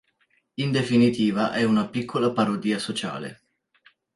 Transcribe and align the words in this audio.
In 0.55 0.71
definitiva 0.71 1.53
è 1.53 1.63
una 1.63 1.87
piccola 1.87 2.31
parodia 2.31 2.79
sociale. 2.79 3.43